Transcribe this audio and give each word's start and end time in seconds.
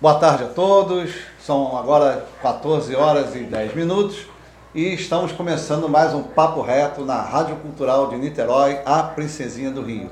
Boa 0.00 0.18
tarde 0.18 0.42
a 0.42 0.48
todos. 0.48 1.14
São 1.40 1.78
agora 1.78 2.26
14 2.42 2.96
horas 2.96 3.36
e 3.36 3.44
10 3.44 3.76
minutos 3.76 4.26
e 4.74 4.92
estamos 4.92 5.30
começando 5.30 5.88
mais 5.88 6.12
um 6.12 6.22
papo 6.24 6.62
reto 6.62 7.04
na 7.04 7.22
Rádio 7.22 7.54
Cultural 7.56 8.08
de 8.08 8.16
Niterói, 8.16 8.80
a 8.84 9.04
Princesinha 9.04 9.70
do 9.70 9.82
Rio. 9.82 10.10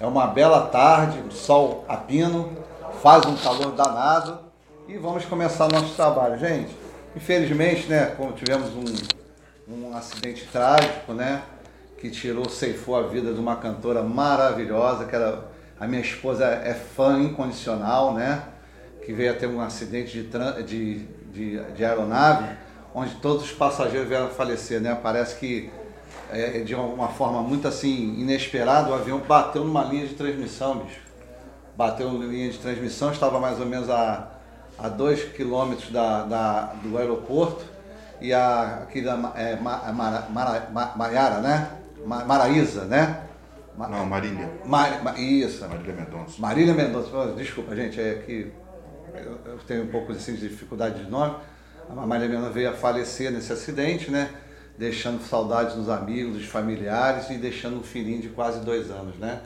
É 0.00 0.06
uma 0.06 0.26
bela 0.26 0.66
tarde, 0.66 1.20
o 1.20 1.30
sol 1.30 1.84
a 1.88 1.96
pino, 1.96 2.50
faz 3.00 3.24
um 3.24 3.36
calor 3.36 3.70
danado 3.70 4.40
e 4.88 4.98
vamos 4.98 5.24
começar 5.24 5.68
nosso 5.70 5.94
trabalho, 5.94 6.36
gente. 6.36 6.76
Infelizmente, 7.14 7.86
né, 7.86 8.06
como 8.16 8.32
tivemos 8.32 8.70
um, 8.74 9.72
um 9.72 9.96
acidente 9.96 10.48
trágico, 10.50 11.12
né, 11.12 11.40
que 11.98 12.10
tirou, 12.10 12.48
ceifou 12.48 12.96
a 12.96 13.02
vida 13.02 13.32
de 13.32 13.38
uma 13.38 13.54
cantora 13.54 14.02
maravilhosa, 14.02 15.04
que 15.04 15.14
era 15.14 15.44
a 15.78 15.86
minha 15.86 16.02
esposa 16.02 16.44
é 16.44 16.74
fã 16.74 17.20
incondicional, 17.20 18.12
né? 18.12 18.42
Que 19.04 19.12
veio 19.12 19.32
a 19.32 19.34
ter 19.34 19.46
um 19.46 19.60
acidente 19.60 20.22
de, 20.22 20.62
de, 20.64 20.98
de, 21.32 21.72
de 21.72 21.84
aeronave, 21.84 22.56
onde 22.94 23.14
todos 23.16 23.44
os 23.44 23.52
passageiros 23.52 24.08
vieram 24.08 24.26
a 24.26 24.30
falecer, 24.30 24.80
né? 24.80 24.98
Parece 25.00 25.36
que 25.38 25.70
é, 26.30 26.60
de 26.60 26.74
uma 26.74 27.08
forma 27.08 27.42
muito 27.42 27.66
assim 27.66 28.20
inesperada, 28.20 28.90
o 28.90 28.94
avião 28.94 29.18
bateu 29.18 29.64
numa 29.64 29.84
linha 29.84 30.06
de 30.06 30.14
transmissão, 30.14 30.78
bicho. 30.78 31.00
Bateu 31.76 32.10
numa 32.10 32.24
linha 32.24 32.50
de 32.50 32.58
transmissão, 32.58 33.10
estava 33.10 33.40
mais 33.40 33.58
ou 33.58 33.66
menos 33.66 33.88
a, 33.88 34.30
a 34.78 34.88
dois 34.88 35.24
quilômetros 35.24 35.90
da, 35.90 36.24
da, 36.24 36.62
do 36.82 36.96
aeroporto 36.98 37.64
e 38.20 38.32
a, 38.32 38.82
aqui 38.82 39.00
da 39.00 39.32
é, 39.34 39.56
Mara, 39.56 40.26
Mara, 40.30 40.70
Maiara, 40.96 41.40
né? 41.40 41.70
Maraísa, 42.04 42.84
né? 42.84 43.22
Não, 43.76 44.04
Marília. 44.04 44.50
Mar, 44.64 45.02
Ma, 45.02 45.18
isso. 45.18 45.66
Marília 45.66 45.94
Mendonça. 45.94 46.34
Marília 46.38 46.74
Mendonça. 46.74 47.32
Desculpa, 47.36 47.74
gente, 47.74 48.00
é 48.00 48.22
que 48.26 48.52
eu 49.26 49.58
tenho 49.66 49.84
um 49.84 49.88
pouco 49.88 50.12
assim, 50.12 50.34
de 50.34 50.48
dificuldade 50.48 51.04
de 51.04 51.10
nome. 51.10 51.36
A 51.88 52.06
Marília 52.06 52.36
Mendonça 52.36 52.52
veio 52.52 52.70
a 52.70 52.72
falecer 52.72 53.30
nesse 53.30 53.52
acidente, 53.52 54.10
né? 54.10 54.30
Deixando 54.78 55.22
saudades 55.22 55.76
nos 55.76 55.88
amigos, 55.88 56.34
dos 56.34 56.46
familiares 56.46 57.30
e 57.30 57.34
deixando 57.34 57.78
um 57.78 57.82
filhinho 57.82 58.20
de 58.20 58.28
quase 58.28 58.64
dois 58.64 58.90
anos, 58.90 59.16
né? 59.16 59.40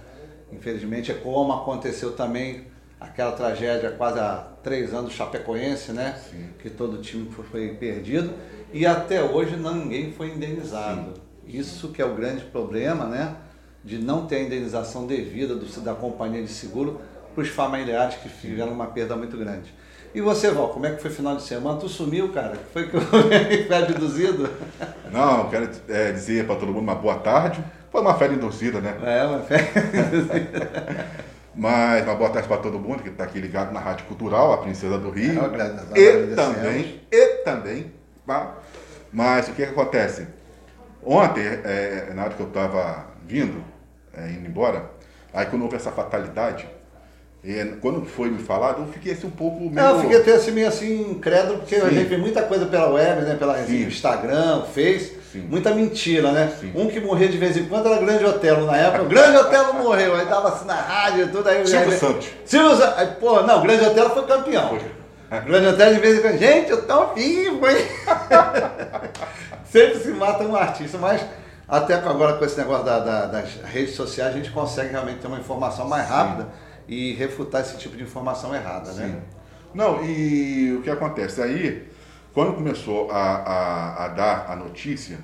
Infelizmente 0.52 1.10
é 1.10 1.14
como 1.14 1.52
aconteceu 1.52 2.12
também 2.12 2.66
aquela 3.00 3.32
tragédia 3.32 3.90
quase 3.90 4.18
há 4.18 4.46
três 4.62 4.94
anos 4.94 5.12
Chapecoense, 5.12 5.92
né? 5.92 6.20
Sim. 6.30 6.50
Que 6.58 6.70
todo 6.70 6.98
o 6.98 7.02
time 7.02 7.30
foi 7.50 7.74
perdido 7.74 8.32
e 8.72 8.86
até 8.86 9.22
hoje 9.22 9.56
ninguém 9.56 10.12
foi 10.12 10.28
indenizado. 10.28 11.14
Sim. 11.14 11.58
Isso 11.58 11.88
que 11.88 12.00
é 12.00 12.04
o 12.04 12.14
grande 12.14 12.44
problema, 12.44 13.06
né? 13.06 13.36
de 13.84 13.98
não 13.98 14.26
ter 14.26 14.36
a 14.36 14.42
indenização 14.42 15.06
devida 15.06 15.54
do, 15.54 15.66
da 15.82 15.94
companhia 15.94 16.42
de 16.42 16.48
seguro 16.48 17.00
para 17.34 17.42
os 17.42 17.48
familiares 17.48 18.14
que 18.16 18.28
tiveram 18.28 18.72
uma 18.72 18.86
perda 18.86 19.16
muito 19.16 19.36
grande. 19.36 19.74
E 20.14 20.20
você, 20.20 20.50
Val, 20.50 20.68
como 20.68 20.86
é 20.86 20.92
que 20.92 21.02
foi 21.02 21.10
o 21.10 21.14
final 21.14 21.34
de 21.36 21.42
semana? 21.42 21.78
Tu 21.78 21.88
sumiu, 21.88 22.32
cara? 22.32 22.56
Foi 22.72 22.88
que 22.88 22.98
foi 23.00 23.76
abduzido? 23.76 24.48
Não, 25.10 25.50
quero 25.50 25.68
é, 25.88 26.12
dizer 26.12 26.46
para 26.46 26.54
todo 26.54 26.68
mundo 26.68 26.82
uma 26.82 26.94
boa 26.94 27.16
tarde. 27.16 27.62
Foi 27.90 28.00
uma 28.00 28.14
férias 28.14 28.38
induzida, 28.38 28.80
né? 28.80 28.96
É, 29.02 29.24
uma 29.24 29.40
férias 29.40 29.74
induzida. 29.76 30.70
Mas 31.56 32.04
uma 32.04 32.14
boa 32.14 32.30
tarde 32.30 32.48
para 32.48 32.56
todo 32.58 32.78
mundo 32.78 33.02
que 33.02 33.08
está 33.08 33.24
aqui 33.24 33.40
ligado 33.40 33.72
na 33.72 33.80
Rádio 33.80 34.06
Cultural, 34.06 34.52
a 34.52 34.58
Princesa 34.58 34.98
do 34.98 35.10
Rio. 35.10 35.40
É, 35.94 36.00
e 36.00 36.34
também, 36.34 37.00
e 37.10 37.26
também, 37.44 37.92
tá? 38.26 38.54
Mas 39.12 39.48
o 39.48 39.52
que, 39.52 39.64
que 39.64 39.70
acontece? 39.70 40.26
Ontem, 41.04 41.42
é, 41.42 42.12
na 42.14 42.24
hora 42.24 42.34
que 42.34 42.40
eu 42.40 42.48
estava 42.48 43.06
vindo, 43.24 43.62
é, 44.16 44.28
indo 44.30 44.48
embora. 44.48 44.90
Aí 45.32 45.46
quando 45.46 45.62
houve 45.62 45.76
essa 45.76 45.92
fatalidade, 45.92 46.68
é, 47.46 47.74
quando 47.78 48.06
foi 48.06 48.30
me 48.30 48.38
falado, 48.38 48.80
eu 48.80 48.86
fiquei 48.88 49.12
assim 49.12 49.26
um 49.26 49.30
pouco 49.30 49.60
meio... 49.60 49.86
eu 49.86 50.00
fiquei 50.00 50.16
até 50.16 50.32
assim, 50.32 50.50
meio 50.50 50.66
assim 50.66 51.10
incrédulo, 51.10 51.58
porque 51.58 51.78
Sim. 51.78 51.86
a 51.86 51.90
gente 51.90 52.08
vê 52.08 52.16
muita 52.16 52.42
coisa 52.42 52.64
pela 52.64 52.88
web, 52.88 53.20
né? 53.20 53.36
Pela 53.38 53.62
Sim. 53.64 53.82
Instagram, 53.82 54.62
Face, 54.62 55.18
Sim. 55.30 55.40
muita 55.50 55.74
mentira, 55.74 56.32
né? 56.32 56.50
Sim. 56.58 56.72
Um 56.74 56.88
que 56.88 56.98
morria 57.00 57.28
de 57.28 57.36
vez 57.36 57.54
em 57.58 57.66
quando 57.66 57.86
era 57.86 58.00
Grande 58.00 58.24
Otelo 58.24 58.66
na 58.66 58.78
época. 58.78 59.02
O 59.02 59.08
Grande 59.08 59.36
Otelo 59.36 59.74
morreu, 59.74 60.14
aí 60.14 60.24
tava 60.24 60.48
assim 60.48 60.64
na 60.64 60.74
rádio 60.74 61.24
e 61.24 61.28
tudo. 61.28 61.46
Aí, 61.46 61.66
Silvio 61.66 61.92
aí, 61.92 61.98
Santos. 61.98 62.28
Silvio 62.46 62.76
Santos. 62.76 63.04
Pô, 63.20 63.42
não, 63.42 63.58
o 63.58 63.62
Grande 63.62 63.84
Otelo 63.84 64.10
foi 64.10 64.26
campeão. 64.26 64.68
Foi. 64.70 65.40
Grande 65.40 65.66
Otelo 65.66 65.94
de 65.94 66.00
vez 66.00 66.18
em 66.18 66.22
quando, 66.22 66.38
gente, 66.38 66.70
eu 66.70 66.86
tô 66.86 67.06
vivo, 67.12 67.68
hein? 67.68 67.76
Sempre 69.70 69.98
se 69.98 70.08
mata 70.12 70.44
um 70.44 70.56
artista, 70.56 70.96
mas 70.96 71.20
até 71.68 71.92
agora 71.92 72.38
com 72.38 72.44
esse 72.46 72.56
negócio 72.56 72.86
da, 72.86 73.00
da, 73.00 73.26
das 73.26 73.56
redes 73.64 73.94
sociais, 73.94 74.32
a 74.32 74.36
gente 74.36 74.50
consegue 74.50 74.92
realmente 74.92 75.18
ter 75.18 75.26
uma 75.26 75.38
informação 75.38 75.86
mais 75.86 76.08
rápida 76.08 76.44
Sim. 76.44 76.48
E 76.88 77.12
refutar 77.14 77.62
esse 77.62 77.78
tipo 77.78 77.96
de 77.96 78.02
informação 78.02 78.54
errada, 78.54 78.92
né? 78.92 79.06
Sim. 79.06 79.12
né? 79.12 79.22
Não, 79.74 80.04
e 80.04 80.72
o 80.72 80.82
que 80.82 80.90
acontece? 80.90 81.42
Aí, 81.42 81.88
quando 82.32 82.54
começou 82.54 83.10
a, 83.10 83.16
a, 83.16 84.04
a, 84.04 84.08
dar 84.08 84.46
a 84.48 84.56
notícia, 84.56 85.18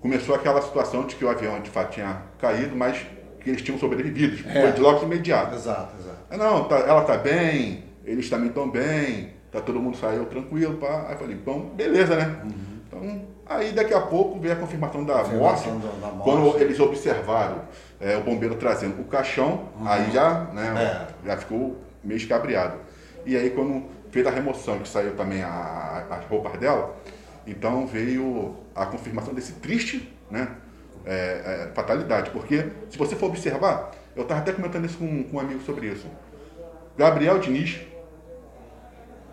começou 0.00 0.34
aquela 0.34 0.62
situação 0.62 1.06
de 1.06 1.14
que 1.14 1.24
o 1.24 1.28
avião 1.28 1.60
de 1.60 1.70
fato 1.70 1.92
tinha 1.92 2.22
caído, 2.38 2.74
mas 2.74 3.04
que 3.40 3.50
eles 3.50 3.62
tinham 3.62 3.78
sobrevivido. 3.78 4.48
É. 4.48 4.62
Foi 4.62 4.72
de 4.72 4.80
logo 4.80 5.04
imediato. 5.04 5.54
Exato, 5.54 5.92
exato. 6.00 6.18
Ah, 6.30 6.36
não, 6.36 6.64
tá, 6.64 6.78
ela 6.78 7.02
está 7.02 7.16
bem, 7.16 7.84
eles 8.04 8.30
também 8.30 8.48
estão 8.48 8.68
bem, 8.68 9.34
tá, 9.52 9.60
todo 9.60 9.78
mundo 9.78 9.96
saiu 9.96 10.24
tranquilo. 10.26 10.78
Pá. 10.78 11.06
Aí 11.08 11.14
eu 11.14 11.18
falei, 11.18 11.36
bom, 11.36 11.70
beleza, 11.74 12.16
né? 12.16 12.40
Uhum. 12.44 12.80
Então, 12.86 13.26
Aí 13.48 13.70
daqui 13.70 13.94
a 13.94 14.00
pouco 14.00 14.40
veio 14.40 14.54
a 14.54 14.56
confirmação 14.56 15.04
da, 15.04 15.22
morte, 15.22 15.68
da 15.68 16.08
morte, 16.08 16.24
quando 16.24 16.60
eles 16.60 16.80
observaram 16.80 17.62
é, 18.00 18.16
o 18.16 18.22
bombeiro 18.22 18.56
trazendo 18.56 19.00
o 19.00 19.04
caixão, 19.04 19.68
uhum. 19.78 19.86
aí 19.86 20.10
já, 20.10 20.40
né, 20.52 21.08
é. 21.24 21.28
já 21.28 21.36
ficou 21.36 21.76
meio 22.02 22.18
escabriado. 22.18 22.78
E 23.24 23.36
aí 23.36 23.50
quando 23.50 23.84
fez 24.10 24.26
a 24.26 24.30
remoção, 24.30 24.80
que 24.80 24.88
saiu 24.88 25.14
também 25.14 25.42
a, 25.44 26.06
as 26.10 26.24
roupas 26.26 26.58
dela, 26.58 26.96
então 27.46 27.86
veio 27.86 28.56
a 28.74 28.84
confirmação 28.86 29.32
desse 29.32 29.52
triste 29.52 30.12
né, 30.28 30.48
é, 31.04 31.68
é, 31.68 31.72
fatalidade. 31.72 32.30
Porque 32.30 32.66
se 32.90 32.98
você 32.98 33.14
for 33.14 33.26
observar, 33.26 33.92
eu 34.16 34.22
estava 34.22 34.40
até 34.40 34.50
comentando 34.50 34.86
isso 34.86 34.98
com, 34.98 35.22
com 35.22 35.36
um 35.36 35.40
amigo 35.40 35.62
sobre 35.62 35.86
isso. 35.86 36.08
Gabriel 36.98 37.38
Diniz, 37.38 37.78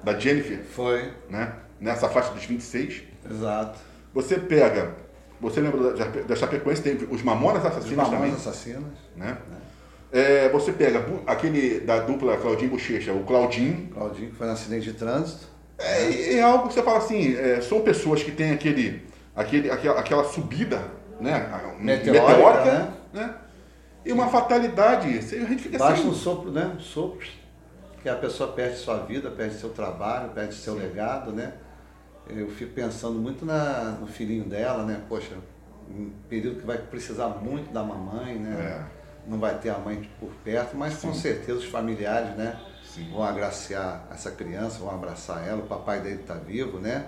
da 0.04 0.20
Jennifer. 0.20 0.64
Foi. 0.66 1.12
Né, 1.28 1.52
nessa 1.80 2.08
faixa 2.08 2.32
dos 2.32 2.46
26. 2.46 3.02
Exato 3.28 3.93
você 4.14 4.38
pega, 4.38 4.96
você 5.42 5.60
lembra 5.60 5.94
da, 5.94 6.06
da 6.06 6.36
Chapecoense, 6.36 6.82
tem 6.82 6.96
os 7.10 7.22
Mamonas 7.24 7.66
Assassinos 7.66 7.92
os 7.92 7.98
Mamonas 7.98 8.20
também? 8.20 8.34
Assassinos. 8.34 8.98
Né? 9.16 9.38
É. 9.60 9.64
É, 10.14 10.50
você 10.50 10.72
pega 10.72 11.04
aquele 11.26 11.80
da 11.80 12.00
dupla 12.00 12.38
Claudinho 12.38 12.70
Bochecha, 12.70 13.12
o 13.12 13.24
Claudinho. 13.24 13.88
Claudinho, 13.88 14.30
que 14.30 14.36
foi 14.36 14.46
no 14.46 14.54
acidente 14.54 14.92
de 14.92 14.94
trânsito. 14.94 15.48
É, 15.80 16.36
é 16.36 16.42
algo 16.44 16.68
que 16.68 16.76
você 16.76 16.84
fala 16.84 17.00
assim, 17.00 17.36
é, 17.36 17.60
são 17.62 17.82
pessoas 17.82 18.22
que 18.22 18.32
têm 18.32 18.52
aquele, 18.52 19.02
aquele, 19.36 19.72
aquela, 19.72 20.00
aquela 20.00 20.24
subida 20.24 20.84
né, 21.20 21.50
meteórica, 21.80 22.28
meteórica 22.28 22.66
né? 22.66 22.94
né? 23.12 23.36
E 24.06 24.12
uma 24.12 24.28
fatalidade. 24.28 25.08
A 25.08 25.22
gente 25.22 25.64
fica 25.64 25.80
Basta 25.80 26.02
assim. 26.02 26.10
um 26.10 26.14
sopro, 26.14 26.52
né? 26.52 26.74
Um 26.76 26.80
sopro. 26.80 27.26
Que 28.02 28.10
a 28.10 28.16
pessoa 28.16 28.52
perde 28.52 28.78
sua 28.78 28.98
vida, 28.98 29.32
perde 29.32 29.56
seu 29.56 29.70
trabalho, 29.70 30.30
perde 30.30 30.54
seu 30.54 30.76
legado, 30.76 31.32
né? 31.32 31.54
Eu 32.30 32.50
fico 32.50 32.74
pensando 32.74 33.20
muito 33.20 33.46
na, 33.46 33.98
no 34.00 34.08
filhinho 34.08 34.46
dela, 34.46 34.86
né? 34.86 35.02
Poxa, 35.10 35.36
um 35.90 36.12
período 36.30 36.60
que 36.60 36.66
vai 36.66 36.78
precisar 36.78 37.28
muito 37.28 37.72
da 37.74 37.84
mamãe, 37.84 38.36
né? 38.36 38.88
É. 38.90 39.30
Não 39.30 39.40
vai 39.40 39.58
ter 39.58 39.70
a 39.70 39.78
mãe 39.78 40.10
por 40.20 40.30
perto, 40.44 40.76
mas 40.76 40.94
Sim. 40.94 41.08
com 41.08 41.14
certeza 41.14 41.60
os 41.60 41.66
familiares, 41.66 42.36
né? 42.36 42.60
Sim. 42.84 43.10
Vão 43.12 43.24
agraciar 43.24 44.08
essa 44.12 44.32
criança, 44.32 44.80
vão 44.80 44.94
abraçar 44.94 45.48
ela, 45.48 45.60
o 45.60 45.68
papai 45.68 46.02
dele 46.02 46.22
está 46.22 46.36
vivo, 46.36 46.80
né? 46.80 47.06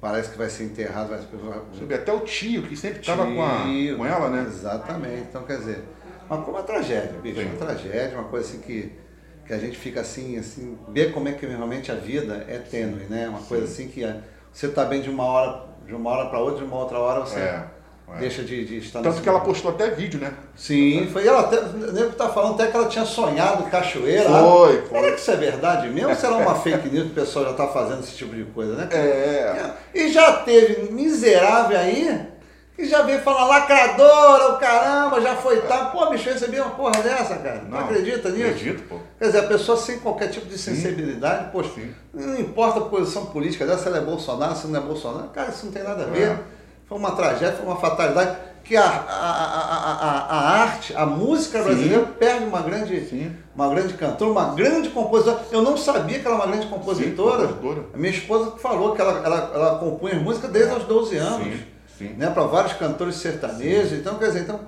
Parece 0.00 0.30
que 0.30 0.38
vai 0.38 0.50
ser 0.50 0.64
enterrado, 0.64 1.08
vai 1.08 1.18
ser... 1.18 1.94
Até 1.94 2.12
o 2.12 2.20
tio, 2.20 2.64
que 2.64 2.76
sempre 2.76 3.00
estava 3.00 3.24
com, 3.24 3.34
com 3.96 4.06
ela, 4.06 4.28
né? 4.28 4.44
Exatamente. 4.46 5.22
Então, 5.28 5.44
quer 5.44 5.58
dizer, 5.58 5.84
mas 6.28 6.44
como 6.44 6.56
uma 6.56 6.62
tragédia, 6.62 7.18
bicho, 7.20 7.40
Sim. 7.40 7.46
uma 7.46 7.56
tragédia, 7.56 8.18
uma 8.18 8.28
coisa 8.28 8.46
assim 8.46 8.60
que, 8.60 8.92
que 9.46 9.52
a 9.52 9.58
gente 9.58 9.78
fica 9.78 10.00
assim, 10.00 10.36
assim, 10.36 10.76
ver 10.88 11.12
como 11.12 11.28
é 11.28 11.32
que 11.32 11.46
realmente 11.46 11.90
a 11.90 11.94
vida 11.94 12.44
é 12.48 12.58
tênue, 12.58 13.04
né? 13.04 13.28
Uma 13.28 13.42
coisa 13.42 13.64
assim 13.64 13.88
que... 13.88 14.04
A, 14.04 14.20
você 14.56 14.68
está 14.68 14.86
bem 14.86 15.02
de 15.02 15.10
uma 15.10 15.22
hora, 15.22 15.64
de 15.86 15.94
uma 15.94 16.08
hora 16.08 16.30
para 16.30 16.38
outra, 16.38 16.60
de 16.60 16.64
uma 16.64 16.78
outra 16.78 16.98
hora 16.98 17.20
você 17.20 17.38
é, 17.38 17.62
é. 18.08 18.18
deixa 18.20 18.42
de, 18.42 18.64
de 18.64 18.78
estar 18.78 19.02
Tanto 19.02 19.20
que 19.20 19.28
ela 19.28 19.40
postou 19.40 19.70
até 19.70 19.90
vídeo, 19.90 20.18
né? 20.18 20.32
Sim, 20.56 21.10
foi 21.12 21.26
ela 21.26 21.40
até, 21.40 21.60
nem 21.92 22.10
tá 22.12 22.30
falando 22.30 22.54
até 22.54 22.70
que 22.70 22.74
ela 22.74 22.88
tinha 22.88 23.04
sonhado 23.04 23.64
cachoeira. 23.64 24.30
Foi, 24.30 24.80
foi. 24.80 24.98
Será 24.98 25.12
que 25.12 25.20
isso 25.20 25.30
é 25.30 25.36
verdade 25.36 25.88
mesmo? 25.90 26.08
Ou 26.08 26.16
será 26.16 26.36
uma 26.36 26.54
fake 26.64 26.88
news 26.88 27.04
que 27.04 27.12
o 27.12 27.14
pessoal 27.14 27.44
já 27.44 27.50
está 27.50 27.68
fazendo 27.68 28.00
esse 28.00 28.16
tipo 28.16 28.34
de 28.34 28.44
coisa, 28.44 28.76
né? 28.76 28.88
É. 28.90 29.72
E 29.94 30.08
já 30.08 30.32
teve 30.38 30.90
miserável 30.90 31.78
aí 31.78 32.26
que 32.76 32.84
já 32.84 33.00
veio 33.02 33.20
falar 33.22 33.46
lacradora, 33.46 34.52
o 34.52 34.58
caramba, 34.58 35.20
já 35.20 35.34
foi 35.34 35.62
tá. 35.62 35.86
Pô, 35.86 36.10
bicho, 36.10 36.28
eu 36.28 36.34
recebi 36.34 36.60
uma 36.60 36.70
porra 36.70 37.02
dessa, 37.02 37.36
cara. 37.36 37.62
Não, 37.62 37.70
não 37.70 37.78
acredita 37.78 38.28
nisso? 38.28 38.50
Acredito, 38.50 38.82
pô. 38.86 38.98
Quer 39.18 39.24
dizer, 39.26 39.38
a 39.38 39.46
pessoa 39.46 39.78
sem 39.78 39.98
qualquer 39.98 40.28
tipo 40.28 40.46
de 40.46 40.58
sensibilidade, 40.58 41.44
Sim. 41.44 41.50
poxa, 41.52 41.70
Sim. 41.74 41.94
não 42.12 42.38
importa 42.38 42.80
a 42.80 42.82
posição 42.82 43.26
política 43.26 43.64
dela, 43.64 43.78
se 43.78 43.88
ela 43.88 43.96
é 43.96 44.02
Bolsonaro, 44.02 44.54
se 44.54 44.66
não 44.66 44.78
é 44.78 44.82
Bolsonaro, 44.82 45.28
cara, 45.30 45.48
isso 45.48 45.64
não 45.64 45.72
tem 45.72 45.82
nada 45.82 46.02
a 46.04 46.06
ver. 46.06 46.28
É. 46.28 46.38
Foi 46.86 46.98
uma 46.98 47.12
tragédia, 47.12 47.56
foi 47.56 47.66
uma 47.66 47.76
fatalidade 47.76 48.36
que 48.62 48.76
a, 48.76 48.84
a, 48.84 48.90
a, 48.90 50.26
a, 50.28 50.60
arte, 50.60 50.94
a 50.94 51.06
música 51.06 51.62
brasileira 51.62 52.04
Sim. 52.04 52.12
perde 52.18 52.44
uma 52.44 52.60
grande, 52.60 53.00
Sim. 53.06 53.34
uma 53.54 53.68
grande 53.68 53.94
cantora, 53.94 54.30
uma 54.30 54.54
grande 54.54 54.90
compositora. 54.90 55.40
Eu 55.50 55.62
não 55.62 55.76
sabia 55.76 56.18
que 56.18 56.26
ela 56.26 56.36
era 56.36 56.44
uma 56.44 56.52
grande 56.52 56.66
compositora. 56.66 57.46
Sim, 57.46 57.54
compositora. 57.54 57.86
A 57.94 57.96
minha 57.96 58.12
esposa 58.12 58.52
falou 58.58 58.94
que 58.94 59.00
ela, 59.00 59.22
ela, 59.24 59.50
ela 59.54 59.78
compunha 59.78 60.16
música 60.16 60.46
desde 60.48 60.74
os 60.74 60.84
12 60.84 61.16
anos. 61.16 61.75
Né, 62.00 62.30
para 62.30 62.42
vários 62.44 62.74
cantores 62.74 63.16
sertanejos. 63.16 63.92
Então, 63.92 64.16
quer 64.18 64.26
dizer, 64.26 64.40
então, 64.40 64.60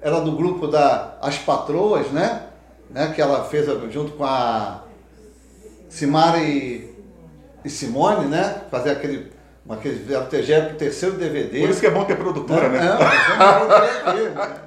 ela 0.00 0.20
do 0.20 0.32
grupo 0.36 0.66
da 0.66 1.16
As 1.20 1.38
Patroas, 1.38 2.10
né? 2.10 2.42
né 2.90 3.12
que 3.14 3.22
ela 3.22 3.44
fez 3.44 3.66
junto 3.90 4.12
com 4.12 4.24
a 4.24 4.82
Simari 5.88 6.94
e 7.64 7.70
Simone, 7.70 8.26
né? 8.26 8.62
Fazer 8.70 8.90
aquele 8.90 9.32
Aquele 9.68 10.14
o 10.14 10.26
terceiro 10.26 11.16
DVD. 11.16 11.60
Por 11.60 11.70
isso 11.70 11.80
que 11.80 11.86
é 11.86 11.90
bom 11.90 12.04
ter 12.04 12.16
produtora, 12.16 12.68
né? 12.68 12.80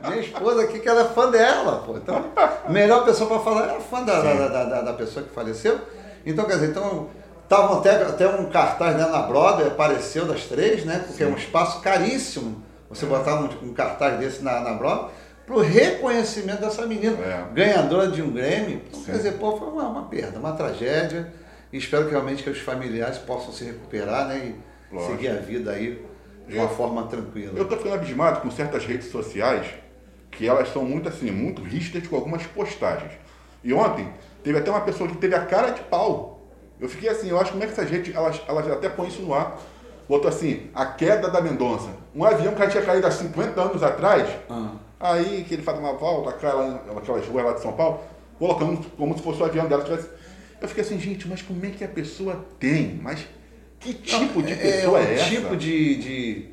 Não, 0.02 0.10
Minha 0.10 0.22
esposa 0.22 0.64
aqui, 0.64 0.80
que 0.80 0.90
ela 0.90 1.02
é 1.02 1.06
fã 1.06 1.30
dela, 1.30 1.84
pô. 1.86 1.98
Então, 1.98 2.26
melhor 2.68 3.06
pessoa 3.06 3.30
para 3.30 3.40
falar 3.40 3.76
é 3.76 3.80
fã 3.80 4.04
da, 4.04 4.22
da, 4.22 4.64
da, 4.64 4.82
da, 4.82 4.94
pessoa 4.94 5.24
que 5.24 5.32
faleceu. 5.32 5.80
Então, 6.26 6.46
quer 6.46 6.56
dizer, 6.56 6.70
então, 6.70 7.10
tava 7.48 7.80
até, 7.80 8.02
até 8.04 8.28
um 8.28 8.46
cartaz 8.50 8.96
né, 8.98 9.06
na 9.06 9.22
Broadway, 9.24 9.68
apareceu 9.68 10.26
das 10.26 10.46
três, 10.46 10.86
né? 10.86 11.00
Porque 11.00 11.24
Sim. 11.24 11.24
é 11.24 11.28
um 11.28 11.38
espaço 11.38 11.82
caríssimo 11.82 12.64
você 12.90 13.06
botar 13.06 13.36
um, 13.42 13.70
um 13.70 13.74
cartaz 13.74 14.20
desse 14.20 14.44
na, 14.44 14.62
na 14.62 14.74
Broadway 14.74 15.12
para 15.46 15.56
o 15.56 15.62
reconhecimento 15.62 16.60
dessa 16.60 16.86
menina, 16.86 17.18
é. 17.24 17.54
ganhadora 17.54 18.10
de 18.10 18.22
um 18.22 18.32
Grammy. 18.32 18.84
Então, 18.90 19.02
quer 19.02 19.14
dizer, 19.14 19.34
pô, 19.34 19.58
foi 19.58 19.70
uma, 19.70 19.88
uma 19.88 20.04
perda, 20.04 20.38
uma 20.38 20.52
tragédia. 20.52 21.32
E 21.72 21.78
espero 21.78 22.06
que 22.06 22.12
realmente 22.12 22.44
que 22.44 22.50
os 22.50 22.60
familiares 22.60 23.18
possam 23.18 23.54
se 23.54 23.64
recuperar, 23.64 24.28
né? 24.28 24.54
E, 24.92 24.94
Lógico. 24.94 25.14
seguir 25.14 25.30
a 25.30 25.36
vida 25.36 25.72
aí 25.72 26.06
de 26.48 26.58
uma 26.58 26.68
forma 26.68 27.04
tranquila. 27.08 27.54
Eu 27.56 27.64
estou 27.64 27.78
ficando 27.78 27.96
abismado 27.96 28.42
com 28.42 28.52
certas 28.52 28.86
redes 28.86 29.10
sociais 29.10 29.68
que 30.32 30.48
elas 30.48 30.72
são 30.72 30.84
muito 30.84 31.10
assim, 31.10 31.32
muito 31.32 31.62
rígidas 31.62 32.08
com 32.08 32.16
algumas 32.16 32.44
postagens. 32.44 33.12
E 33.64 33.74
ontem 33.74 34.08
teve 34.44 34.58
até 34.58 34.70
uma 34.70 34.82
pessoa 34.82 35.10
que 35.10 35.18
teve 35.18 35.36
a 35.36 35.46
cara 35.46 35.72
de 35.72 35.82
pau. 35.82 36.37
Eu 36.80 36.88
fiquei 36.88 37.10
assim, 37.10 37.30
eu 37.30 37.40
acho 37.40 37.52
como 37.52 37.64
é 37.64 37.68
que 37.68 37.74
essas 37.74 37.90
redes, 37.90 38.16
elas, 38.16 38.42
elas 38.48 38.72
até 38.72 38.90
põem 38.90 39.08
isso 39.08 39.22
no 39.22 39.34
ar. 39.34 39.60
Botou 40.08 40.30
assim, 40.30 40.70
a 40.74 40.86
queda 40.86 41.30
da 41.30 41.42
Mendonça. 41.42 41.90
Um 42.16 42.24
avião 42.24 42.54
que 42.54 42.60
já 42.60 42.70
tinha 42.70 42.84
caído 42.84 43.08
há 43.08 43.12
50 43.12 43.60
anos 43.60 43.84
atrás, 43.84 44.30
ah. 44.50 44.72
aí 45.00 45.44
que 45.48 45.56
ele 45.56 45.64
faz 45.64 45.78
uma 45.78 45.94
volta, 45.94 46.32
cai 46.34 46.54
lá 46.54 46.82
naquelas 46.94 47.26
ruas 47.28 47.46
lá 47.46 47.54
de 47.54 47.62
São 47.62 47.74
Paulo, 47.74 48.00
colocando 48.40 48.86
como 48.98 49.18
se 49.18 49.24
fosse 49.24 49.42
o 49.42 49.46
avião 49.46 49.68
dela. 49.68 49.84
Eu 50.62 50.68
fiquei 50.68 50.84
assim, 50.84 51.00
gente, 51.00 51.28
mas 51.28 51.42
como 51.42 51.64
é 51.66 51.70
que 51.70 51.84
a 51.84 51.88
pessoa 51.88 52.46
tem? 52.60 53.00
Mas 53.02 53.28
que 53.80 53.94
tipo 53.94 54.42
de 54.42 54.56
pessoa 54.56 55.00
é, 55.00 55.04
é, 55.04 55.08
é 55.08 55.14
essa? 55.16 55.30
tipo 55.30 55.56
de, 55.56 55.96
de, 55.98 56.46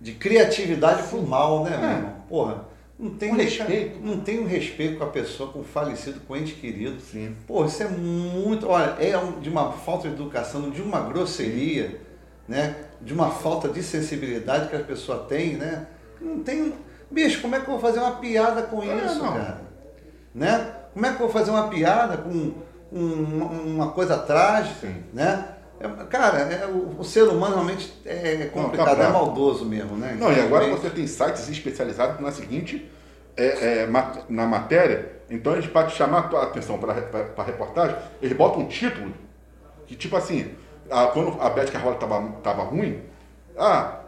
de 0.00 0.12
criatividade 0.12 1.04
pro 1.04 1.22
mal, 1.22 1.64
né, 1.64 1.74
é. 1.74 1.78
meu 1.78 1.90
irmão? 1.90 2.14
Porra, 2.28 2.67
não 2.98 3.10
tem 3.10 3.32
um 3.32 3.36
respeito. 3.36 4.00
Não 4.02 4.20
tem 4.20 4.40
um 4.40 4.46
respeito 4.46 4.98
com 4.98 5.04
a 5.04 5.08
pessoa, 5.08 5.52
com 5.52 5.60
o 5.60 5.64
falecido, 5.64 6.20
com 6.26 6.32
o 6.32 6.36
ente 6.36 6.54
querido. 6.54 7.00
Sim. 7.00 7.36
Pô, 7.46 7.64
isso 7.64 7.80
é 7.82 7.88
muito. 7.88 8.66
Olha, 8.68 8.96
é 8.98 9.12
de 9.40 9.48
uma 9.48 9.70
falta 9.70 10.08
de 10.08 10.14
educação, 10.14 10.68
de 10.68 10.82
uma 10.82 11.00
grosseria, 11.02 12.00
né? 12.48 12.74
De 13.00 13.14
uma 13.14 13.30
falta 13.30 13.68
de 13.68 13.84
sensibilidade 13.84 14.68
que 14.68 14.74
a 14.74 14.80
pessoa 14.80 15.20
tem, 15.28 15.56
né? 15.56 15.86
Não 16.20 16.40
tem. 16.42 16.74
Bicho, 17.08 17.40
como 17.40 17.54
é 17.54 17.60
que 17.60 17.68
eu 17.68 17.78
vou 17.78 17.80
fazer 17.80 18.00
uma 18.00 18.16
piada 18.16 18.62
com 18.62 18.82
é, 18.82 19.04
isso, 19.04 19.22
não. 19.22 19.32
cara? 19.32 19.60
Né? 20.34 20.74
Como 20.92 21.06
é 21.06 21.10
que 21.10 21.14
eu 21.14 21.26
vou 21.26 21.30
fazer 21.30 21.50
uma 21.52 21.68
piada 21.68 22.16
com 22.16 22.52
um, 22.92 23.74
uma 23.74 23.92
coisa 23.92 24.18
trágica, 24.18 24.88
Sim. 24.88 25.04
né? 25.12 25.54
É, 25.80 26.04
cara, 26.06 26.38
é, 26.38 26.66
o, 26.66 26.96
o, 26.98 27.04
ser 27.04 27.22
humano 27.22 27.54
realmente 27.54 27.92
é 28.04 28.46
complicado, 28.52 28.88
não, 28.88 28.96
tá 28.96 29.04
é 29.04 29.12
maldoso 29.12 29.64
mesmo, 29.64 29.96
né? 29.96 30.16
Não, 30.18 30.32
e 30.32 30.40
agora 30.40 30.68
você 30.68 30.90
tem 30.90 31.06
sites 31.06 31.48
especializados 31.48 32.20
na 32.20 32.32
seguinte, 32.32 32.90
é, 33.36 33.84
é, 33.84 33.88
na 34.28 34.46
matéria, 34.46 35.20
então 35.30 35.52
eles 35.52 35.66
para 35.66 35.86
te 35.86 35.94
chamar 35.94 36.18
a 36.18 36.22
tua 36.22 36.42
atenção 36.42 36.78
para 36.78 36.94
a 37.36 37.42
reportagem, 37.44 37.96
eles 38.20 38.36
botam 38.36 38.62
um 38.62 38.66
título 38.66 39.14
que 39.86 39.96
tipo 39.96 40.16
assim, 40.16 40.50
a, 40.90 41.06
quando 41.06 41.40
a 41.40 41.48
Beth 41.48 41.70
Carvalho 41.70 41.96
tava, 41.96 42.32
tava 42.42 42.62
ruim, 42.62 43.00
ah, 43.56 44.00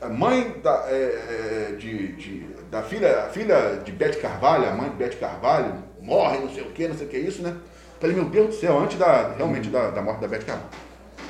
a 0.00 0.08
mãe 0.08 0.60
da, 0.62 0.86
é, 0.88 1.70
é, 1.72 1.76
de, 1.76 2.12
de, 2.12 2.40
da 2.70 2.82
filha, 2.82 3.28
filha 3.32 3.80
de 3.84 3.92
Beth 3.92 4.20
Carvalho, 4.20 4.68
a 4.68 4.72
mãe 4.72 4.88
de 4.88 4.96
Beth 4.96 5.18
Carvalho, 5.18 5.74
morre, 6.00 6.38
não 6.38 6.48
sei 6.48 6.62
o 6.62 6.70
que, 6.70 6.88
não 6.88 6.96
sei 6.96 7.06
o 7.06 7.10
que 7.10 7.16
é 7.16 7.20
isso, 7.20 7.42
né? 7.42 7.54
Falei, 8.00 8.14
meu 8.14 8.26
Deus 8.26 8.48
do 8.48 8.54
céu, 8.54 8.78
antes 8.78 8.98
da, 8.98 9.34
realmente 9.36 9.68
da, 9.68 9.90
da 9.90 10.00
morte 10.00 10.20
da 10.20 10.28
Beth 10.28 10.44
Carvalho. 10.44 10.68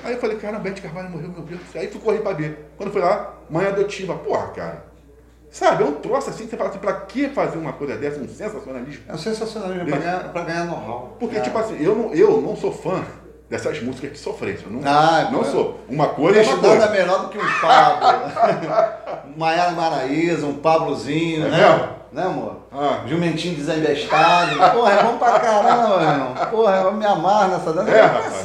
Aí 0.04 0.14
eu 0.14 0.20
falei, 0.20 0.37
cara, 0.37 0.56
a 0.56 0.60
Beth 0.60 0.81
Carvalho 0.81 1.10
morreu, 1.10 1.28
meu 1.28 1.43
Deus 1.43 1.60
do 1.60 1.72
céu. 1.72 1.81
Aí 1.81 1.88
fui 1.88 2.00
correr 2.00 2.19
pra 2.19 2.32
ver. 2.32 2.70
Quando 2.76 2.93
foi 2.93 3.00
lá, 3.00 3.34
mãe 3.50 3.66
adotiva. 3.66 4.14
Porra, 4.14 4.48
cara. 4.48 4.84
Sabe, 5.50 5.84
é 5.84 5.87
um 5.87 5.93
troço 5.93 6.28
assim 6.31 6.44
que 6.44 6.50
você 6.50 6.56
fala 6.56 6.70
assim, 6.70 6.78
pra 6.78 6.93
que 6.93 7.28
fazer 7.28 7.56
uma 7.56 7.72
coisa 7.72 7.96
dessa, 7.96 8.20
um 8.20 8.28
sensacionalismo? 8.28 9.04
É 9.08 9.14
um 9.14 9.19
sensacionalismo, 9.19 9.82
é 9.82 9.90
pra 9.90 9.98
ganhar, 9.98 10.32
pra 10.32 10.43
ganhar 10.43 10.64
know-how. 10.64 11.16
Porque, 11.19 11.38
é. 11.38 11.40
tipo 11.40 11.56
assim, 11.56 11.82
eu 11.82 11.94
não, 11.94 12.12
eu 12.12 12.40
não 12.40 12.56
sou 12.56 12.72
fã 12.72 13.02
dessas 13.48 13.81
músicas 13.81 14.12
de 14.12 14.19
sofrência. 14.19 14.66
Eu 14.66 14.72
não, 14.72 14.81
ah, 14.84 15.28
não 15.32 15.44
sou. 15.44 15.81
Uma 15.88 16.08
coisa 16.08 16.40
é 16.40 16.42
uma 16.42 16.58
coisa. 16.58 16.76
nada 16.76 16.92
melhor 16.92 17.22
do 17.22 17.28
que 17.28 17.38
um 17.38 17.60
Pablo. 17.60 18.32
Maiara 19.37 19.70
Maraíza, 19.72 20.46
um 20.46 20.54
Pablozinho, 20.54 21.46
é 21.46 21.50
né? 21.50 21.58
Mesmo? 21.58 21.96
Né, 22.12 22.22
amor? 22.22 22.56
Ah. 22.72 23.00
Jumentinho 23.06 23.54
desembestado. 23.54 24.56
Porra, 24.72 24.92
é 24.92 25.02
bom 25.02 25.19
pra 25.19 25.38
caramba, 25.38 25.99
meu 25.99 26.08
irmão. 26.08 26.34
Porra, 26.50 26.76
eu 26.76 26.92
me 26.92 27.04
amarro 27.04 27.52
nessa 27.52 27.72
dança. 27.72 27.90
É, 27.90 28.08
você 28.08 28.40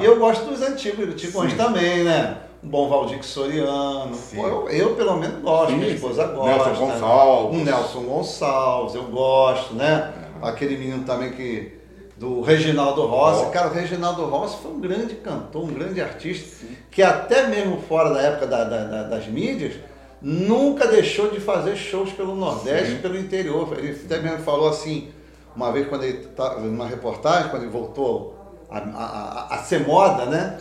E 0.00 0.04
eu 0.04 0.18
gosto 0.18 0.46
dos 0.46 0.62
antigos 0.62 1.20
tipos 1.20 1.52
também, 1.54 2.04
né? 2.04 2.38
Um 2.62 2.68
bom 2.68 2.88
Valdir 2.88 3.24
Soriano. 3.24 4.16
Pô, 4.34 4.46
eu, 4.46 4.68
eu, 4.68 4.96
pelo 4.96 5.16
menos 5.16 5.40
gosto, 5.40 5.70
sim, 5.70 5.78
minha 5.78 5.94
esposa 5.94 6.26
gosta. 6.26 6.68
Nelson 6.68 6.86
Gonçalves. 6.86 7.58
Um 7.58 7.64
Nelson 7.64 8.02
Gonçalves, 8.02 8.94
eu 8.94 9.04
gosto, 9.04 9.74
né? 9.74 10.12
É. 10.42 10.48
Aquele 10.48 10.76
menino 10.76 11.04
também 11.04 11.30
que. 11.30 11.80
Do 12.18 12.42
Reginaldo 12.42 13.06
Rossi. 13.06 13.46
Oh. 13.46 13.50
Cara, 13.50 13.68
o 13.68 13.72
Reginaldo 13.72 14.26
Rossi 14.26 14.58
foi 14.60 14.72
um 14.72 14.80
grande 14.80 15.14
cantor, 15.14 15.64
um 15.64 15.72
grande 15.72 16.02
artista, 16.02 16.66
sim. 16.66 16.76
que 16.90 17.02
até 17.02 17.46
mesmo 17.46 17.80
fora 17.88 18.10
da 18.12 18.20
época 18.20 18.46
da, 18.46 18.62
da, 18.64 19.02
das 19.04 19.26
mídias, 19.26 19.72
nunca 20.20 20.86
deixou 20.86 21.30
de 21.30 21.40
fazer 21.40 21.76
shows 21.76 22.12
pelo 22.12 22.34
Nordeste, 22.34 22.96
sim. 22.96 22.98
pelo 22.98 23.18
interior. 23.18 23.74
Ele 23.78 23.98
até 24.04 24.20
mesmo 24.20 24.40
falou 24.40 24.68
assim, 24.68 25.08
uma 25.56 25.72
vez 25.72 25.88
quando 25.88 26.04
ele 26.04 26.18
estava 26.18 26.60
numa 26.60 26.86
reportagem, 26.86 27.48
quando 27.48 27.62
ele 27.62 27.72
voltou 27.72 28.39
a, 28.70 28.78
a, 28.78 29.54
a, 29.54 29.58
ser 29.58 29.86
moda, 29.86 30.26
né? 30.26 30.56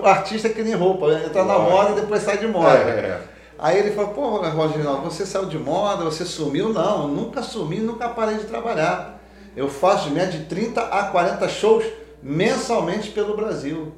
O 0.00 0.06
artista 0.06 0.48
é 0.48 0.50
que 0.50 0.62
nem 0.62 0.74
roupa, 0.74 1.12
entra 1.12 1.44
na 1.44 1.58
moda 1.58 1.92
e 1.92 2.00
depois 2.00 2.22
sai 2.22 2.38
de 2.38 2.46
moda. 2.46 2.70
É, 2.70 2.90
é. 2.90 3.20
Aí 3.58 3.78
ele 3.78 3.92
falou, 3.92 4.10
pô, 4.10 4.36
Roginaldo, 4.38 5.02
você 5.02 5.24
saiu 5.24 5.46
de 5.46 5.58
moda, 5.58 6.04
você 6.04 6.24
sumiu? 6.24 6.72
Não, 6.72 7.02
eu 7.02 7.08
nunca 7.08 7.42
sumi, 7.42 7.78
nunca 7.78 8.08
parei 8.08 8.36
de 8.36 8.44
trabalhar. 8.44 9.20
Eu 9.56 9.68
faço 9.68 10.08
de 10.08 10.14
média 10.14 10.38
de 10.38 10.44
30 10.44 10.80
a 10.82 11.04
40 11.04 11.48
shows 11.48 11.84
mensalmente 12.22 13.10
pelo 13.10 13.36
Brasil. 13.36 13.92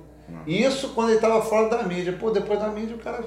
E 0.46 0.62
isso 0.62 0.90
quando 0.90 1.08
ele 1.08 1.16
estava 1.16 1.42
fora 1.42 1.68
da 1.68 1.82
mídia. 1.82 2.16
Pô, 2.18 2.30
depois 2.30 2.61
da 2.61 2.68
mídia 2.68 2.94
o 2.94 2.99
cara 2.99 3.25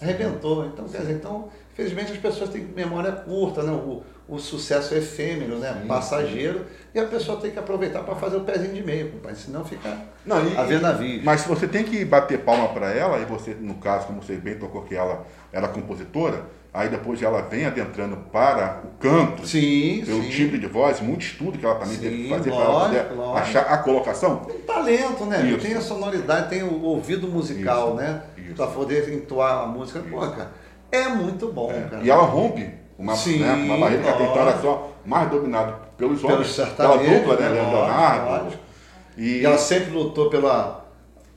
arrebentou. 0.00 0.66
Então, 0.66 0.86
quer 0.88 0.98
dizer, 0.98 1.14
então, 1.14 1.48
infelizmente 1.72 2.12
as 2.12 2.18
pessoas 2.18 2.50
têm 2.50 2.62
memória 2.64 3.12
curta, 3.12 3.62
né? 3.62 3.72
O, 3.72 4.02
o 4.26 4.38
sucesso 4.38 4.94
é 4.94 4.98
efêmero, 4.98 5.58
né? 5.58 5.78
Sim, 5.80 5.86
passageiro, 5.86 6.60
sim. 6.60 6.64
e 6.94 6.98
a 6.98 7.06
pessoa 7.06 7.40
tem 7.40 7.50
que 7.50 7.58
aproveitar 7.58 8.02
para 8.02 8.14
fazer 8.14 8.36
o 8.36 8.40
pezinho 8.40 8.72
de 8.72 8.82
meio, 8.82 9.10
compadre, 9.10 9.36
senão 9.36 9.64
fica 9.64 9.98
não, 10.24 10.42
e, 10.46 10.56
a 10.56 10.62
ver 10.62 10.80
navios. 10.80 11.22
Mas 11.22 11.42
se 11.42 11.48
você 11.48 11.68
tem 11.68 11.84
que 11.84 12.04
bater 12.04 12.40
palma 12.40 12.68
para 12.68 12.90
ela, 12.90 13.18
e 13.18 13.24
você, 13.26 13.54
no 13.54 13.74
caso, 13.74 14.06
como 14.06 14.22
você 14.22 14.36
bem 14.36 14.58
tocou 14.58 14.82
que 14.82 14.94
ela 14.94 15.26
era 15.52 15.68
compositora, 15.68 16.42
aí 16.74 16.88
depois 16.88 17.22
ela 17.22 17.40
vem 17.42 17.64
adentrando 17.64 18.16
para 18.32 18.82
o 18.84 18.98
canto, 18.98 19.46
sim, 19.46 20.02
pelo 20.04 20.24
sim. 20.24 20.28
timbre 20.28 20.58
de 20.58 20.66
voz, 20.66 21.00
muito 21.00 21.22
estudo 21.22 21.56
que 21.56 21.64
ela 21.64 21.76
também 21.76 21.94
sim, 21.94 22.02
teve 22.02 22.24
que 22.24 22.28
fazer 22.28 22.50
para 22.50 22.60
ela 22.60 22.84
poder 22.86 23.12
lógico. 23.14 23.38
achar 23.38 23.60
a 23.60 23.78
colocação. 23.78 24.36
Tem 24.38 24.58
talento, 24.58 25.24
né? 25.24 25.46
Isso. 25.46 25.60
Tem 25.60 25.74
a 25.74 25.80
sonoridade, 25.80 26.50
tem 26.50 26.64
o 26.64 26.82
ouvido 26.82 27.28
musical, 27.28 27.90
isso, 27.90 27.96
né? 27.96 28.22
Para 28.56 28.66
poder 28.66 29.08
entoar 29.14 29.62
a 29.62 29.66
música. 29.66 30.00
Pô, 30.00 30.18
cara, 30.18 30.50
é 30.90 31.08
muito 31.08 31.52
bom, 31.52 31.70
é. 31.70 31.80
cara. 31.82 32.02
E 32.02 32.10
ela 32.10 32.24
rompe 32.24 32.68
uma, 32.98 33.14
Sim, 33.14 33.38
né, 33.38 33.52
uma 33.52 33.78
barreira 33.78 34.02
que 34.02 34.08
até 34.08 34.24
então 34.24 34.42
era 34.42 34.58
só 34.58 34.92
mais 35.06 35.30
dominada 35.30 35.74
pelos 35.96 36.24
homens, 36.24 36.56
pela 36.76 36.96
dupla, 36.96 37.36
né, 37.36 37.48
Leonardo. 37.50 38.58
E... 39.16 39.40
e 39.40 39.46
ela 39.46 39.58
sempre 39.58 39.92
lutou 39.92 40.28
pelo 40.28 40.48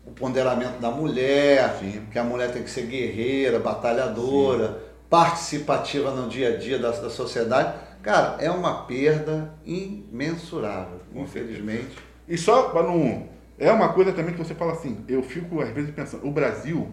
o 0.04 0.12
ponderamento 0.12 0.80
da 0.80 0.90
mulher, 0.90 1.76
Sim. 1.80 2.02
que 2.10 2.18
a 2.18 2.24
mulher 2.24 2.52
tem 2.52 2.64
que 2.64 2.70
ser 2.70 2.84
guerreira, 2.84 3.60
batalhadora, 3.60 4.68
Sim. 4.68 4.87
Participativa 5.10 6.12
no 6.12 6.28
dia 6.30 6.56
a 6.56 6.58
dia 6.58 6.78
da, 6.80 6.92
da 6.92 7.10
sociedade. 7.10 7.78
Cara, 8.02 8.38
é 8.40 8.50
uma 8.50 8.86
perda 8.86 9.54
imensurável, 9.66 11.02
infelizmente. 11.14 11.98
E 12.28 12.38
só 12.38 12.70
para 12.70 12.84
não. 12.84 13.30
É 13.58 13.72
uma 13.72 13.94
coisa 13.94 14.14
também 14.14 14.34
que 14.34 14.40
você 14.40 14.54
fala 14.54 14.74
assim, 14.74 15.04
eu 15.08 15.24
fico 15.24 15.62
às 15.62 15.70
vezes 15.70 15.92
pensando, 15.92 16.28
o 16.28 16.32
Brasil, 16.32 16.92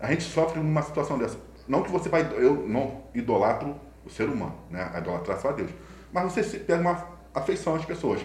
a 0.00 0.08
gente 0.10 0.22
sofre 0.22 0.60
numa 0.60 0.82
situação 0.82 1.18
dessa. 1.18 1.36
Não 1.66 1.82
que 1.82 1.90
você 1.90 2.08
vai. 2.08 2.22
Eu 2.36 2.66
não 2.68 3.02
idolatro 3.14 3.74
o 4.04 4.10
ser 4.10 4.28
humano, 4.28 4.54
né? 4.70 4.90
A 4.92 4.98
idolatrar 4.98 5.40
só 5.40 5.48
a 5.48 5.52
Deus. 5.52 5.70
Mas 6.12 6.32
você 6.32 6.58
pega 6.58 6.80
uma 6.80 7.08
afeição 7.34 7.74
às 7.74 7.84
pessoas. 7.84 8.20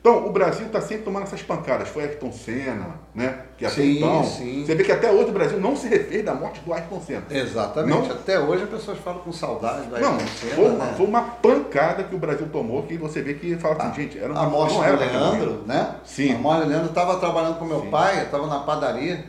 Então, 0.00 0.26
o 0.26 0.30
Brasil 0.32 0.66
está 0.66 0.80
sempre 0.80 1.02
tomando 1.02 1.24
essas 1.24 1.42
pancadas. 1.42 1.88
Foi 1.88 2.04
Ayrton 2.04 2.30
Senna, 2.32 3.00
né? 3.12 3.40
Que 3.58 3.66
até 3.66 3.74
Sim, 3.74 3.96
então. 3.96 4.24
sim. 4.24 4.64
Você 4.64 4.74
vê 4.76 4.84
que 4.84 4.92
até 4.92 5.10
hoje 5.10 5.30
o 5.30 5.32
Brasil 5.32 5.58
não 5.60 5.74
se 5.74 5.88
refez 5.88 6.24
da 6.24 6.32
morte 6.34 6.60
do 6.60 6.72
Ayrton 6.72 7.00
Senna. 7.00 7.24
Exatamente. 7.28 8.08
Não- 8.08 8.14
Até 8.14 8.38
hoje 8.38 8.62
as 8.62 8.70
pessoas 8.70 8.96
falam 8.98 9.20
com 9.20 9.32
saudade 9.32 9.88
do 9.88 9.98
Não, 9.98 10.12
Ayrton 10.12 10.26
Senna, 10.26 10.54
foi 10.54 10.64
uma, 10.70 10.84
né? 10.84 10.94
foi 10.96 11.06
uma 11.06 11.22
pancada 11.22 12.04
que 12.04 12.14
o 12.14 12.18
Brasil 12.18 12.48
tomou 12.52 12.84
que 12.84 12.96
você 12.96 13.20
vê 13.22 13.34
que 13.34 13.56
fala 13.56 13.74
assim, 13.76 14.02
gente, 14.02 14.18
era 14.18 14.32
uma, 14.32 14.44
a 14.44 14.48
morte 14.48 14.74
não 14.74 14.80
do 14.80 14.86
era 14.86 14.98
ter 14.98 15.04
Leandro, 15.06 15.62
né? 15.66 15.94
Sim. 16.04 16.34
A 16.36 16.38
morte 16.38 16.62
do 16.62 16.68
Leandro 16.68 16.88
estava 16.90 17.18
trabalhando 17.18 17.58
com 17.58 17.64
meu 17.64 17.80
Sim. 17.82 17.90
pai, 17.90 18.20
eu 18.20 18.24
estava 18.24 18.46
na 18.46 18.60
padaria, 18.60 19.24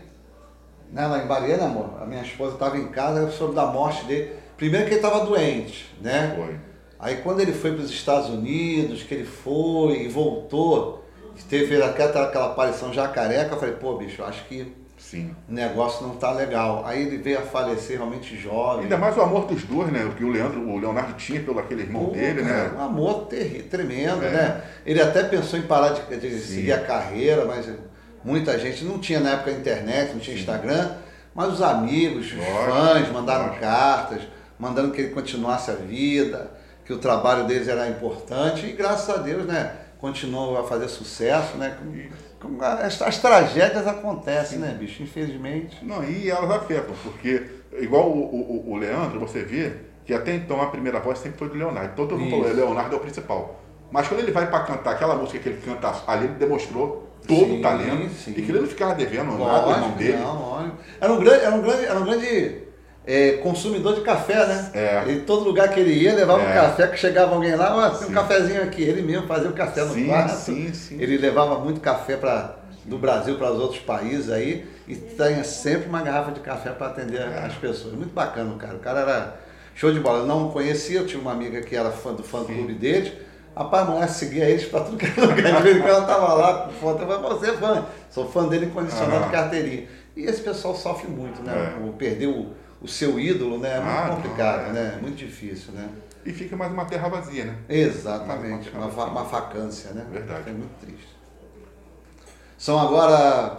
né, 0.92 1.08
lá 1.08 1.18
em 1.24 1.26
Bahia, 1.28 1.58
né, 1.58 1.66
amor? 1.66 1.90
A 2.02 2.06
minha 2.06 2.22
esposa 2.22 2.54
estava 2.54 2.78
em 2.78 2.88
casa, 2.90 3.20
eu 3.22 3.32
soube 3.32 3.56
da 3.56 3.66
morte 3.66 4.06
dele. 4.06 4.34
Primeiro 4.56 4.86
que 4.86 4.94
ele 4.94 5.00
estava 5.06 5.26
doente, 5.26 5.94
né? 6.02 6.34
Foi. 6.38 6.69
Aí 7.00 7.18
quando 7.18 7.40
ele 7.40 7.54
foi 7.54 7.72
para 7.74 7.84
os 7.84 7.90
Estados 7.92 8.30
Unidos, 8.30 9.04
que 9.04 9.14
ele 9.14 9.24
foi 9.26 10.04
e 10.04 10.08
voltou, 10.10 11.06
teve 11.50 11.82
aquela, 11.82 12.24
aquela 12.26 12.46
aparição 12.48 12.92
já 12.94 13.08
careca, 13.08 13.56
eu 13.56 13.60
falei, 13.60 13.76
pô, 13.76 13.96
bicho, 13.98 14.22
acho 14.24 14.44
que 14.46 14.76
Sim. 14.98 15.34
o 15.48 15.54
negócio 15.54 16.06
não 16.06 16.16
tá 16.18 16.32
legal. 16.34 16.84
Aí 16.86 17.04
ele 17.04 17.18
veio 17.18 17.40
a 17.40 17.42
falecer 17.44 17.96
realmente 17.96 18.36
jovem. 18.36 18.84
Ainda 18.84 18.98
mais 18.98 19.16
o 19.16 19.22
amor 19.22 19.46
dos 19.46 19.64
dois, 19.64 19.90
né? 19.94 20.04
O 20.04 20.12
que 20.12 20.26
o 20.26 20.30
Leandro, 20.30 20.60
o 20.68 20.78
Leonardo 20.78 21.14
tinha 21.14 21.42
pelo 21.42 21.58
aquele 21.60 21.84
irmão 21.84 22.08
Pô, 22.08 22.12
dele, 22.12 22.42
né? 22.42 22.72
Um 22.76 22.82
amor 22.82 23.28
terri- 23.28 23.64
tremendo, 23.64 24.26
É. 24.26 24.30
né? 24.32 24.62
Ele 24.86 25.02
até 25.02 25.24
pensou 25.24 25.58
em 25.58 25.62
parar 25.62 25.90
de, 25.94 26.18
de 26.18 26.32
Sim. 26.40 26.56
seguir 26.56 26.74
a 26.74 26.82
carreira, 26.82 27.46
mas 27.46 27.66
muita 28.26 28.60
gente 28.60 28.84
não 28.84 29.00
tinha 29.00 29.22
na 29.22 29.32
época 29.32 29.52
internet, 29.52 30.12
não 30.12 30.20
tinha 30.20 30.36
Instagram, 30.38 30.92
mas 31.34 31.54
os 31.54 31.62
amigos, 31.62 32.26
os 32.26 32.34
Lógico, 32.34 32.66
fãs 32.66 33.12
mandaram 33.14 33.46
lógico. 33.46 33.62
cartas, 33.62 34.22
mandando 34.60 34.92
que 34.92 35.00
ele 35.00 35.14
continuasse 35.14 35.72
a 35.72 35.76
vida, 35.76 36.52
que 36.90 36.94
o 36.94 36.98
trabalho 36.98 37.46
deles 37.46 37.68
era 37.68 37.88
importante 37.88 38.66
e 38.66 38.72
graças 38.72 39.08
a 39.16 39.18
Deus, 39.20 39.46
né? 39.46 39.74
Continuou 40.00 40.58
a 40.58 40.64
fazer 40.64 40.88
sucesso, 40.88 41.56
né? 41.56 41.78
As, 42.82 43.00
as 43.00 43.20
tragédias 43.20 43.86
acontecem, 43.86 44.58
né, 44.58 44.76
bicho? 44.80 45.04
Infelizmente. 45.04 45.86
Não, 45.86 46.04
e 46.04 46.32
elas 46.32 46.50
afetam, 46.50 46.96
porque 47.04 47.46
igual 47.80 48.10
o, 48.10 48.24
o, 48.24 48.72
o 48.72 48.76
Leandro, 48.76 49.20
você 49.20 49.44
vê 49.44 49.72
que 50.04 50.16
até 50.16 50.34
então 50.34 50.60
a 50.60 50.66
primeira 50.66 51.00
voz 51.00 51.20
sempre 51.20 51.38
foi 51.38 51.50
do 51.50 51.54
Leonardo. 51.54 51.94
Todo 51.96 52.18
mundo 52.18 52.32
falou, 52.32 52.48
Isso. 52.48 52.56
Leonardo 52.56 52.96
é 52.96 52.98
o 52.98 53.02
principal. 53.02 53.62
Mas 53.92 54.08
quando 54.08 54.22
ele 54.22 54.32
vai 54.32 54.50
para 54.50 54.64
cantar 54.64 54.94
aquela 54.94 55.14
música 55.14 55.38
que 55.38 55.50
ele 55.50 55.62
canta 55.64 55.94
ali, 56.08 56.26
ele 56.26 56.34
demonstrou 56.40 57.08
todo 57.28 57.38
Sim, 57.38 57.60
o 57.60 57.62
talento 57.62 58.10
sim. 58.16 58.32
e 58.32 58.42
que 58.42 58.50
ele 58.52 58.62
não 58.62 58.68
ficava 58.68 58.96
devendo 58.96 59.38
nada, 59.38 59.38
o 59.38 59.46
irmão 59.46 59.82
Lógico, 59.82 59.98
dele. 60.00 60.18
não, 60.18 60.50
lógico. 60.50 60.78
Era 61.00 61.14
um 61.14 61.20
grande, 61.20 61.46
era 61.46 61.56
um 61.56 61.62
grande, 61.62 61.86
era 61.86 62.00
um 62.00 62.04
grande 62.04 62.69
é, 63.06 63.32
consumidor 63.44 63.96
de 63.96 64.02
café, 64.02 64.46
né? 64.46 64.72
É. 64.74 65.12
Em 65.12 65.22
todo 65.22 65.44
lugar 65.44 65.70
que 65.70 65.80
ele 65.80 65.94
ia, 65.94 66.14
levava 66.14 66.44
um 66.44 66.48
É. 66.50 66.54
café, 66.54 66.88
que 66.88 66.98
chegava 66.98 67.34
alguém 67.34 67.56
lá, 67.56 67.76
ó, 67.76 67.90
tem 67.90 68.08
um 68.08 68.12
cafezinho 68.12 68.62
aqui. 68.64 68.84
Ele 68.84 69.02
mesmo 69.02 69.26
fazia 69.28 69.50
o 69.50 69.54
café 69.54 69.84
no 69.84 69.94
Sim, 69.94 70.08
quarto. 70.08 70.36
sim, 70.36 70.74
sim. 70.74 70.98
Ele 71.02 71.18
levava 71.18 71.58
muito 71.60 71.80
café 71.82 72.16
para 72.18 72.56
do 72.86 72.98
Brasil 72.98 73.36
para 73.38 73.52
os 73.52 73.60
outros 73.60 73.80
países 73.82 74.32
aí 74.32 74.66
e 74.88 74.96
tinha 74.96 75.44
sempre 75.44 75.88
uma 75.90 76.02
garrafa 76.02 76.32
de 76.32 76.40
café 76.40 76.72
para 76.72 76.88
atender 76.88 77.20
É. 77.22 77.46
as 77.46 77.54
pessoas. 77.54 77.94
Muito 77.94 78.14
bacana 78.14 78.52
o 78.54 78.58
cara. 78.58 78.76
O 78.76 78.80
cara 78.80 79.00
era 79.02 79.36
show 79.76 79.92
de 79.92 80.00
bola. 80.00 80.20
Eu 80.20 80.26
não 80.26 80.48
o 80.48 80.52
conhecia, 80.52 81.00
eu 81.00 81.06
tinha 81.06 81.22
uma 81.22 81.32
amiga 81.32 81.62
que 81.62 81.76
era 81.76 81.92
fã 81.92 82.14
do 82.14 82.24
fã 82.24 82.44
clube 82.44 82.74
dele. 82.74 83.14
Rapaz, 83.56 83.88
a 83.88 83.92
mulher 83.92 84.08
seguia 84.10 84.46
eles 84.50 84.66
para 84.66 84.82
tudo 84.82 84.98
que 84.98 85.06
era 85.06 85.22
lugar. 85.28 85.58
De 85.58 85.64
vez 85.64 85.78
em 85.78 85.82
quando 85.82 85.92
ela 85.92 86.06
tava 86.06 86.34
lá 86.34 86.54
com 86.64 86.72
foto. 86.74 87.02
Eu 87.04 87.08
falei, 87.08 87.40
você 87.40 87.50
é 87.52 87.54
fã. 87.54 87.86
Sou 88.10 88.28
fã 88.30 88.48
dele 88.48 88.68
incondicional 88.68 89.20
de 89.20 89.26
Ah. 89.26 89.30
carteirinha. 89.30 89.88
E 90.16 90.24
esse 90.26 90.42
pessoal 90.42 90.76
sofre 90.76 91.08
muito, 91.10 91.42
né? 91.44 91.76
É. 91.80 91.84
O 91.88 91.94
Perder 91.94 92.28
o, 92.28 92.48
o 92.82 92.88
seu 92.88 93.20
ídolo, 93.20 93.58
né? 93.60 93.78
É 93.78 93.80
muito 93.80 93.90
Ah, 93.98 94.08
não, 94.08 94.16
complicado, 94.16 94.70
é. 94.70 94.72
né? 94.74 94.94
É 94.98 95.02
muito 95.02 95.16
difícil, 95.18 95.74
né? 95.74 95.90
E 96.26 96.32
fica 96.34 96.56
mais 96.56 96.72
uma 96.72 96.86
terra 96.86 97.08
vazia, 97.10 97.46
né? 97.46 97.56
Exatamente. 97.70 98.70
Uma, 98.70 98.88
va- 98.88 99.06
uma 99.06 99.24
vacância, 99.24 99.92
né? 99.92 100.06
Verdade. 100.12 100.50
É 100.50 100.54
muito 100.54 100.72
triste. 100.80 101.08
São 102.58 102.80
agora 102.80 103.58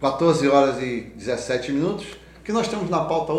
14 0.00 0.48
horas 0.48 0.82
e 0.82 1.12
17 1.16 1.72
minutos. 1.72 2.06
O 2.38 2.42
que 2.46 2.52
nós 2.52 2.68
temos 2.68 2.88
na 2.88 3.04
pauta 3.04 3.32
hoje? 3.32 3.34